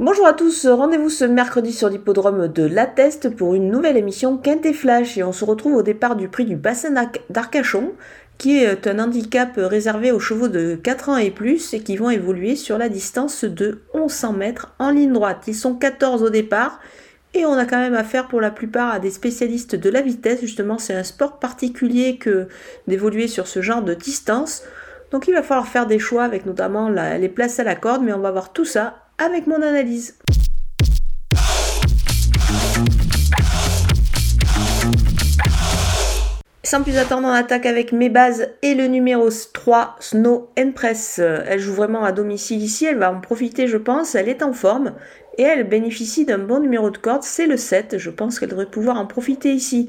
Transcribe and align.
Bonjour 0.00 0.26
à 0.26 0.32
tous, 0.32 0.66
rendez-vous 0.66 1.10
ce 1.10 1.26
mercredi 1.26 1.74
sur 1.74 1.90
l'hippodrome 1.90 2.48
de 2.48 2.64
La 2.64 2.86
Teste 2.86 3.36
pour 3.36 3.54
une 3.54 3.70
nouvelle 3.70 3.98
émission 3.98 4.38
Quintet 4.38 4.72
Flash 4.72 5.18
et 5.18 5.22
on 5.22 5.32
se 5.34 5.44
retrouve 5.44 5.74
au 5.74 5.82
départ 5.82 6.16
du 6.16 6.26
prix 6.26 6.46
du 6.46 6.56
bassin 6.56 6.94
d'Arcachon 7.28 7.92
qui 8.38 8.56
est 8.56 8.86
un 8.86 8.98
handicap 8.98 9.50
réservé 9.56 10.10
aux 10.10 10.18
chevaux 10.18 10.48
de 10.48 10.74
4 10.74 11.10
ans 11.10 11.16
et 11.18 11.30
plus 11.30 11.74
et 11.74 11.80
qui 11.80 11.98
vont 11.98 12.08
évoluer 12.08 12.56
sur 12.56 12.78
la 12.78 12.88
distance 12.88 13.44
de 13.44 13.82
1100 13.94 14.32
mètres 14.32 14.72
en 14.78 14.88
ligne 14.88 15.12
droite. 15.12 15.42
Ils 15.48 15.54
sont 15.54 15.74
14 15.74 16.22
au 16.22 16.30
départ 16.30 16.80
et 17.34 17.44
on 17.44 17.52
a 17.52 17.66
quand 17.66 17.76
même 17.76 17.92
affaire 17.92 18.26
pour 18.26 18.40
la 18.40 18.50
plupart 18.50 18.94
à 18.94 19.00
des 19.00 19.10
spécialistes 19.10 19.76
de 19.76 19.90
la 19.90 20.00
vitesse. 20.00 20.40
Justement, 20.40 20.78
c'est 20.78 20.94
un 20.94 21.04
sport 21.04 21.38
particulier 21.38 22.16
que 22.16 22.48
d'évoluer 22.86 23.28
sur 23.28 23.46
ce 23.46 23.60
genre 23.60 23.82
de 23.82 23.92
distance. 23.92 24.62
Donc 25.10 25.28
il 25.28 25.34
va 25.34 25.42
falloir 25.42 25.68
faire 25.68 25.86
des 25.86 25.98
choix 25.98 26.24
avec 26.24 26.46
notamment 26.46 26.88
les 26.88 27.28
places 27.28 27.60
à 27.60 27.64
la 27.64 27.74
corde, 27.74 28.02
mais 28.02 28.14
on 28.14 28.20
va 28.20 28.30
voir 28.30 28.54
tout 28.54 28.64
ça 28.64 28.99
avec 29.20 29.46
mon 29.46 29.60
analyse. 29.62 30.16
Sans 36.62 36.82
plus 36.82 36.96
attendre, 36.98 37.26
on 37.26 37.32
attaque 37.32 37.66
avec 37.66 37.92
mes 37.92 38.08
bases 38.08 38.48
et 38.62 38.74
le 38.74 38.86
numéro 38.86 39.28
3, 39.52 39.96
Snow 39.98 40.50
and 40.58 40.70
Press. 40.72 41.18
Elle 41.18 41.58
joue 41.58 41.74
vraiment 41.74 42.04
à 42.04 42.12
domicile 42.12 42.62
ici, 42.62 42.86
elle 42.86 42.98
va 42.98 43.12
en 43.12 43.20
profiter 43.20 43.66
je 43.66 43.76
pense, 43.76 44.14
elle 44.14 44.28
est 44.28 44.42
en 44.42 44.52
forme 44.52 44.94
et 45.38 45.42
elle 45.42 45.68
bénéficie 45.68 46.24
d'un 46.24 46.38
bon 46.38 46.60
numéro 46.60 46.90
de 46.90 46.98
corde, 46.98 47.22
c'est 47.22 47.46
le 47.46 47.56
7. 47.56 47.98
Je 47.98 48.10
pense 48.10 48.38
qu'elle 48.38 48.48
devrait 48.50 48.66
pouvoir 48.66 48.98
en 48.98 49.06
profiter 49.06 49.52
ici. 49.52 49.88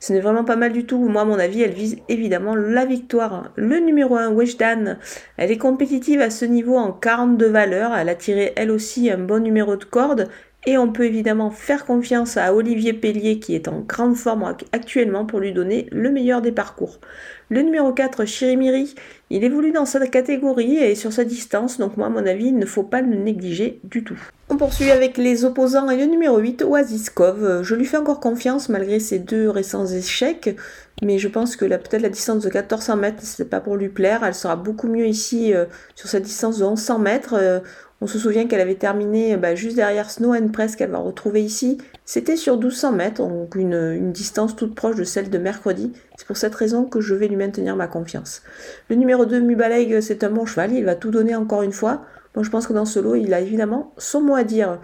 Ce 0.00 0.12
n'est 0.12 0.20
vraiment 0.20 0.44
pas 0.44 0.56
mal 0.56 0.72
du 0.72 0.84
tout. 0.84 0.98
Moi, 0.98 1.22
à 1.22 1.24
mon 1.24 1.38
avis, 1.38 1.62
elle 1.62 1.72
vise 1.72 1.98
évidemment 2.08 2.54
la 2.54 2.84
victoire. 2.84 3.52
Le 3.56 3.78
numéro 3.78 4.16
1, 4.16 4.30
Weshdan, 4.32 4.98
elle 5.36 5.50
est 5.50 5.58
compétitive 5.58 6.20
à 6.20 6.30
ce 6.30 6.44
niveau 6.44 6.76
en 6.76 6.92
42 6.92 7.46
valeurs. 7.48 7.94
Elle 7.94 8.08
a 8.08 8.14
tiré 8.14 8.52
elle 8.56 8.70
aussi 8.70 9.10
un 9.10 9.18
bon 9.18 9.42
numéro 9.42 9.76
de 9.76 9.84
corde. 9.84 10.28
Et 10.64 10.78
on 10.78 10.92
peut 10.92 11.06
évidemment 11.06 11.50
faire 11.50 11.84
confiance 11.84 12.36
à 12.36 12.54
Olivier 12.54 12.92
Pellier 12.92 13.40
qui 13.40 13.56
est 13.56 13.66
en 13.66 13.80
grande 13.80 14.14
forme 14.14 14.54
actuellement 14.70 15.26
pour 15.26 15.40
lui 15.40 15.52
donner 15.52 15.88
le 15.90 16.10
meilleur 16.12 16.40
des 16.40 16.52
parcours. 16.52 17.00
Le 17.48 17.62
numéro 17.62 17.92
4, 17.92 18.24
Chirimiri, 18.24 18.94
il 19.28 19.42
évolue 19.42 19.72
dans 19.72 19.84
sa 19.84 20.06
catégorie 20.06 20.76
et 20.76 20.94
sur 20.94 21.12
sa 21.12 21.24
distance, 21.24 21.78
donc 21.78 21.96
moi 21.96 22.06
à 22.06 22.10
mon 22.10 22.24
avis 22.26 22.46
il 22.46 22.56
ne 22.56 22.64
faut 22.64 22.84
pas 22.84 23.02
le 23.02 23.14
négliger 23.16 23.80
du 23.82 24.04
tout. 24.04 24.18
On 24.48 24.56
poursuit 24.56 24.90
avec 24.90 25.18
les 25.18 25.44
opposants 25.44 25.90
et 25.90 25.96
le 25.96 26.06
numéro 26.06 26.38
8, 26.38 26.62
Oasiskov. 26.62 27.62
Je 27.62 27.74
lui 27.74 27.84
fais 27.84 27.96
encore 27.96 28.20
confiance 28.20 28.68
malgré 28.68 29.00
ses 29.00 29.18
deux 29.18 29.50
récents 29.50 29.86
échecs, 29.86 30.56
mais 31.02 31.18
je 31.18 31.28
pense 31.28 31.56
que 31.56 31.64
peut-être 31.64 32.02
la 32.02 32.08
distance 32.08 32.44
de 32.44 32.48
1400 32.48 32.96
mètres, 32.96 33.22
c'est 33.22 33.50
pas 33.50 33.60
pour 33.60 33.76
lui 33.76 33.88
plaire. 33.88 34.22
Elle 34.24 34.34
sera 34.34 34.56
beaucoup 34.56 34.88
mieux 34.88 35.06
ici 35.06 35.52
euh, 35.52 35.64
sur 35.94 36.08
sa 36.08 36.20
distance 36.20 36.58
de 36.58 36.64
1100 36.64 36.98
mètres. 37.00 37.34
Euh, 37.34 37.60
on 38.02 38.08
se 38.08 38.18
souvient 38.18 38.48
qu'elle 38.48 38.60
avait 38.60 38.74
terminé 38.74 39.36
bah, 39.36 39.54
juste 39.54 39.76
derrière 39.76 40.10
Snow 40.10 40.34
and 40.34 40.48
Press 40.48 40.74
qu'elle 40.74 40.90
va 40.90 40.98
retrouver 40.98 41.40
ici. 41.40 41.78
C'était 42.04 42.34
sur 42.34 42.56
1200 42.56 42.90
mètres, 42.90 43.22
donc 43.22 43.54
une, 43.54 44.10
distance 44.10 44.56
toute 44.56 44.74
proche 44.74 44.96
de 44.96 45.04
celle 45.04 45.30
de 45.30 45.38
mercredi. 45.38 45.92
C'est 46.16 46.26
pour 46.26 46.36
cette 46.36 46.56
raison 46.56 46.84
que 46.84 47.00
je 47.00 47.14
vais 47.14 47.28
lui 47.28 47.36
maintenir 47.36 47.76
ma 47.76 47.86
confiance. 47.86 48.42
Le 48.90 48.96
numéro 48.96 49.24
2, 49.24 49.38
Mubaleg, 49.40 50.00
c'est 50.00 50.24
un 50.24 50.30
bon 50.30 50.46
cheval, 50.46 50.72
il 50.72 50.84
va 50.84 50.96
tout 50.96 51.12
donner 51.12 51.36
encore 51.36 51.62
une 51.62 51.70
fois. 51.70 52.02
Bon, 52.34 52.42
je 52.42 52.50
pense 52.50 52.66
que 52.66 52.72
dans 52.72 52.86
ce 52.86 52.98
lot, 52.98 53.14
il 53.14 53.34
a 53.34 53.40
évidemment 53.40 53.92
son 53.98 54.22
mot 54.22 54.34
à 54.34 54.42
dire. 54.42 54.80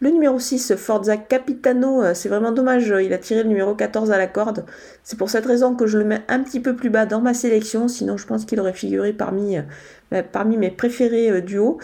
Le 0.00 0.10
numéro 0.10 0.38
6, 0.38 0.76
Forza 0.76 1.16
Capitano, 1.16 2.02
euh, 2.02 2.14
c'est 2.14 2.28
vraiment 2.28 2.52
dommage, 2.52 2.94
il 3.02 3.12
a 3.12 3.18
tiré 3.18 3.42
le 3.42 3.48
numéro 3.48 3.74
14 3.74 4.12
à 4.12 4.18
la 4.18 4.28
corde. 4.28 4.64
C'est 5.02 5.18
pour 5.18 5.28
cette 5.28 5.44
raison 5.44 5.74
que 5.74 5.86
je 5.86 5.98
le 5.98 6.04
mets 6.04 6.22
un 6.28 6.40
petit 6.40 6.60
peu 6.60 6.76
plus 6.76 6.90
bas 6.90 7.04
dans 7.04 7.20
ma 7.20 7.34
sélection, 7.34 7.88
sinon 7.88 8.16
je 8.16 8.26
pense 8.26 8.44
qu'il 8.44 8.60
aurait 8.60 8.72
figuré 8.72 9.12
parmi, 9.12 9.58
euh, 9.58 9.62
bah, 10.12 10.22
parmi 10.22 10.56
mes 10.56 10.70
préférés 10.70 11.30
euh, 11.30 11.40
du 11.40 11.58
haut. 11.58 11.78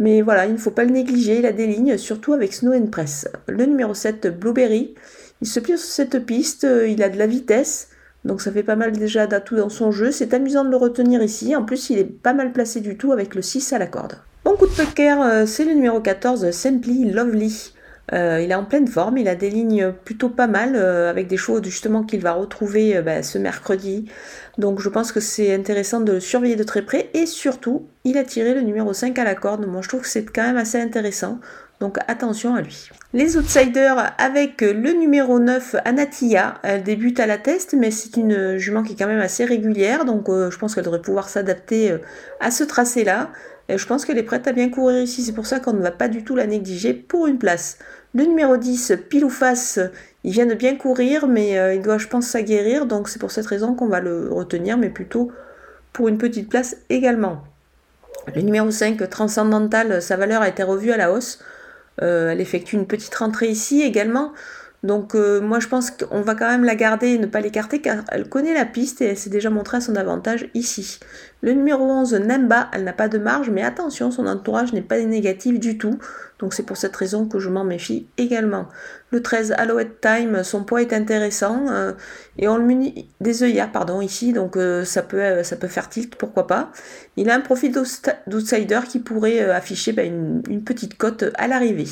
Mais 0.00 0.22
voilà, 0.22 0.46
il 0.46 0.52
ne 0.54 0.58
faut 0.58 0.70
pas 0.70 0.84
le 0.84 0.90
négliger, 0.90 1.38
il 1.38 1.46
a 1.46 1.52
des 1.52 1.66
lignes, 1.66 1.98
surtout 1.98 2.32
avec 2.32 2.54
Snow 2.54 2.72
and 2.72 2.86
Press. 2.86 3.28
Le 3.46 3.66
numéro 3.66 3.92
7, 3.92 4.38
Blueberry, 4.40 4.94
il 5.42 5.46
se 5.46 5.60
plie 5.60 5.76
sur 5.76 5.88
cette 5.88 6.24
piste, 6.24 6.64
euh, 6.64 6.88
il 6.88 7.02
a 7.02 7.10
de 7.10 7.18
la 7.18 7.26
vitesse, 7.26 7.90
donc 8.24 8.40
ça 8.40 8.50
fait 8.50 8.62
pas 8.62 8.76
mal 8.76 8.92
déjà 8.92 9.26
d'atouts 9.26 9.56
dans 9.56 9.68
son 9.68 9.90
jeu. 9.90 10.10
C'est 10.10 10.32
amusant 10.32 10.64
de 10.64 10.70
le 10.70 10.76
retenir 10.76 11.22
ici. 11.22 11.54
En 11.54 11.64
plus, 11.64 11.90
il 11.90 11.98
est 11.98 12.04
pas 12.04 12.32
mal 12.32 12.52
placé 12.52 12.80
du 12.80 12.96
tout 12.96 13.12
avec 13.12 13.34
le 13.34 13.42
6 13.42 13.74
à 13.74 13.78
la 13.78 13.86
corde. 13.86 14.16
Bon 14.42 14.56
coup 14.56 14.66
de 14.66 14.72
poker, 14.72 15.20
euh, 15.20 15.44
c'est 15.46 15.66
le 15.66 15.74
numéro 15.74 16.00
14, 16.00 16.50
Simply 16.50 17.10
Lovely. 17.10 17.72
Euh, 18.12 18.40
il 18.42 18.50
est 18.50 18.54
en 18.54 18.64
pleine 18.64 18.88
forme, 18.88 19.18
il 19.18 19.28
a 19.28 19.34
des 19.34 19.50
lignes 19.50 19.92
plutôt 20.04 20.28
pas 20.28 20.46
mal, 20.46 20.74
euh, 20.74 21.10
avec 21.10 21.26
des 21.28 21.36
choses 21.36 21.62
justement 21.64 22.02
qu'il 22.02 22.20
va 22.20 22.32
retrouver 22.32 22.96
euh, 22.96 23.02
bah, 23.02 23.22
ce 23.22 23.38
mercredi. 23.38 24.06
Donc 24.58 24.80
je 24.80 24.88
pense 24.88 25.12
que 25.12 25.20
c'est 25.20 25.54
intéressant 25.54 26.00
de 26.00 26.12
le 26.12 26.20
surveiller 26.20 26.56
de 26.56 26.64
très 26.64 26.82
près. 26.82 27.10
Et 27.14 27.26
surtout, 27.26 27.86
il 28.04 28.18
a 28.18 28.24
tiré 28.24 28.54
le 28.54 28.62
numéro 28.62 28.92
5 28.92 29.18
à 29.18 29.24
la 29.24 29.34
corde. 29.34 29.66
Moi 29.66 29.82
je 29.82 29.88
trouve 29.88 30.02
que 30.02 30.08
c'est 30.08 30.24
quand 30.24 30.42
même 30.42 30.56
assez 30.56 30.80
intéressant. 30.80 31.38
Donc 31.80 31.96
attention 32.08 32.54
à 32.54 32.60
lui. 32.60 32.90
Les 33.14 33.36
outsiders 33.36 34.12
avec 34.18 34.60
le 34.60 34.92
numéro 34.92 35.38
9, 35.38 35.76
Anatia. 35.84 36.54
Elle 36.62 36.82
débute 36.82 37.18
à 37.18 37.26
la 37.26 37.38
test, 37.38 37.74
mais 37.74 37.90
c'est 37.90 38.18
une 38.18 38.58
jument 38.58 38.82
qui 38.82 38.92
est 38.92 38.96
quand 38.96 39.06
même 39.06 39.20
assez 39.20 39.44
régulière. 39.44 40.04
Donc 40.04 40.28
je 40.28 40.56
pense 40.58 40.74
qu'elle 40.74 40.84
devrait 40.84 41.00
pouvoir 41.00 41.28
s'adapter 41.30 41.96
à 42.38 42.50
ce 42.50 42.64
tracé-là. 42.64 43.30
Je 43.76 43.86
pense 43.86 44.04
qu'elle 44.04 44.18
est 44.18 44.24
prête 44.24 44.46
à 44.46 44.52
bien 44.52 44.68
courir 44.68 45.00
ici. 45.00 45.22
C'est 45.22 45.32
pour 45.32 45.46
ça 45.46 45.60
qu'on 45.60 45.72
ne 45.72 45.82
va 45.82 45.90
pas 45.90 46.08
du 46.08 46.24
tout 46.24 46.36
la 46.36 46.46
négliger 46.46 46.92
pour 46.92 47.26
une 47.26 47.38
place. 47.38 47.78
Le 48.14 48.24
numéro 48.24 48.56
10, 48.56 48.94
pile 49.08 49.24
ou 49.24 49.30
face, 49.30 49.78
il 50.24 50.32
vient 50.32 50.46
de 50.46 50.54
bien 50.54 50.76
courir, 50.76 51.28
mais 51.28 51.58
euh, 51.58 51.74
il 51.74 51.82
doit, 51.82 51.98
je 51.98 52.08
pense, 52.08 52.26
s'aguerrir. 52.26 52.86
Donc 52.86 53.08
c'est 53.08 53.20
pour 53.20 53.30
cette 53.30 53.46
raison 53.46 53.74
qu'on 53.74 53.86
va 53.86 54.00
le 54.00 54.32
retenir, 54.32 54.76
mais 54.76 54.90
plutôt 54.90 55.30
pour 55.92 56.08
une 56.08 56.18
petite 56.18 56.48
place 56.48 56.76
également. 56.88 57.44
Le 58.34 58.42
numéro 58.42 58.70
5, 58.70 59.08
Transcendental, 59.08 60.02
sa 60.02 60.16
valeur 60.16 60.42
a 60.42 60.48
été 60.48 60.62
revue 60.62 60.90
à 60.90 60.96
la 60.96 61.12
hausse. 61.12 61.42
Euh, 62.02 62.30
elle 62.30 62.40
effectue 62.40 62.76
une 62.76 62.86
petite 62.86 63.14
rentrée 63.14 63.48
ici 63.48 63.82
également. 63.82 64.32
Donc 64.82 65.14
euh, 65.14 65.42
moi 65.42 65.60
je 65.60 65.68
pense 65.68 65.90
qu'on 65.90 66.22
va 66.22 66.34
quand 66.34 66.48
même 66.48 66.64
la 66.64 66.74
garder 66.74 67.08
et 67.08 67.18
ne 67.18 67.26
pas 67.26 67.40
l'écarter 67.40 67.82
car 67.82 67.98
elle 68.08 68.28
connaît 68.28 68.54
la 68.54 68.64
piste 68.64 69.02
et 69.02 69.06
elle 69.06 69.18
s'est 69.18 69.28
déjà 69.28 69.50
montrée 69.50 69.76
à 69.76 69.80
son 69.82 69.94
avantage 69.94 70.48
ici. 70.54 71.00
Le 71.42 71.52
numéro 71.52 71.84
11, 71.84 72.14
Nemba, 72.14 72.70
elle 72.72 72.84
n'a 72.84 72.94
pas 72.94 73.08
de 73.08 73.18
marge 73.18 73.50
mais 73.50 73.62
attention, 73.62 74.10
son 74.10 74.26
entourage 74.26 74.72
n'est 74.72 74.80
pas 74.80 74.98
négatif 74.98 75.60
du 75.60 75.76
tout. 75.76 75.98
Donc 76.38 76.54
c'est 76.54 76.62
pour 76.62 76.78
cette 76.78 76.96
raison 76.96 77.26
que 77.26 77.38
je 77.38 77.50
m'en 77.50 77.64
méfie 77.64 78.06
également. 78.16 78.68
Le 79.10 79.22
13, 79.22 79.52
Alouette 79.58 80.00
Time, 80.00 80.42
son 80.44 80.64
poids 80.64 80.80
est 80.80 80.94
intéressant 80.94 81.66
euh, 81.68 81.92
et 82.38 82.48
on 82.48 82.56
le 82.56 82.64
munit 82.64 83.10
des 83.20 83.42
œillères 83.42 83.72
pardon 83.72 84.00
ici 84.00 84.32
donc 84.32 84.56
euh, 84.56 84.86
ça, 84.86 85.02
peut, 85.02 85.42
faire 85.68 85.90
tilt, 85.90 86.16
pourquoi 86.16 86.46
pas. 86.46 86.72
Il 87.18 87.28
a 87.28 87.34
un 87.34 87.40
profil 87.40 87.70
d'outsider 88.26 88.80
qui 88.88 88.98
pourrait 88.98 89.40
afficher 89.50 89.92
bah, 89.92 90.04
une 90.04 90.64
petite 90.64 90.96
cote 90.96 91.24
à 91.34 91.48
l'arrivée. 91.48 91.84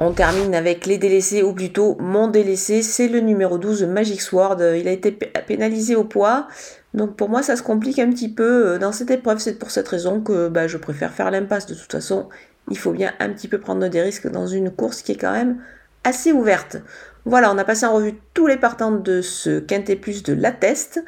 On 0.00 0.12
termine 0.12 0.54
avec 0.54 0.86
les 0.86 0.98
délaissés, 0.98 1.42
ou 1.42 1.52
plutôt 1.52 1.96
mon 2.00 2.26
délaissé, 2.26 2.82
c'est 2.82 3.06
le 3.06 3.20
numéro 3.20 3.58
12, 3.58 3.84
Magic 3.84 4.20
Sword. 4.20 4.58
Il 4.76 4.88
a 4.88 4.90
été 4.90 5.12
pénalisé 5.12 5.94
au 5.94 6.02
poids, 6.02 6.48
donc 6.94 7.16
pour 7.16 7.28
moi 7.28 7.42
ça 7.42 7.54
se 7.54 7.62
complique 7.62 8.00
un 8.00 8.10
petit 8.10 8.28
peu 8.28 8.66
euh, 8.66 8.78
dans 8.78 8.90
cette 8.90 9.12
épreuve. 9.12 9.38
C'est 9.38 9.58
pour 9.58 9.70
cette 9.70 9.86
raison 9.86 10.20
que 10.20 10.48
bah, 10.48 10.66
je 10.66 10.78
préfère 10.78 11.12
faire 11.12 11.30
l'impasse. 11.30 11.66
De 11.66 11.74
toute 11.74 11.92
façon, 11.92 12.28
il 12.70 12.78
faut 12.78 12.90
bien 12.90 13.12
un 13.20 13.30
petit 13.30 13.46
peu 13.46 13.58
prendre 13.58 13.86
des 13.86 14.02
risques 14.02 14.28
dans 14.28 14.48
une 14.48 14.70
course 14.70 15.02
qui 15.02 15.12
est 15.12 15.16
quand 15.16 15.32
même 15.32 15.58
assez 16.02 16.32
ouverte. 16.32 16.78
Voilà, 17.24 17.52
on 17.52 17.58
a 17.58 17.64
passé 17.64 17.86
en 17.86 17.94
revue 17.94 18.14
tous 18.34 18.48
les 18.48 18.56
partants 18.56 18.92
de 18.92 19.22
ce 19.22 19.60
Quintet 19.60 19.96
Plus 19.96 20.24
de 20.24 20.32
la 20.32 20.50
Test. 20.50 21.04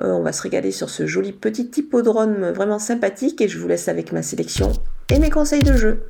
Euh, 0.00 0.12
on 0.12 0.22
va 0.22 0.32
se 0.32 0.42
régaler 0.42 0.70
sur 0.70 0.90
ce 0.90 1.06
joli 1.06 1.32
petit 1.32 1.70
hippodrome 1.76 2.50
vraiment 2.50 2.78
sympathique 2.78 3.40
et 3.40 3.48
je 3.48 3.58
vous 3.58 3.66
laisse 3.66 3.88
avec 3.88 4.12
ma 4.12 4.22
sélection 4.22 4.72
et 5.10 5.18
mes 5.18 5.30
conseils 5.30 5.64
de 5.64 5.76
jeu. 5.76 6.04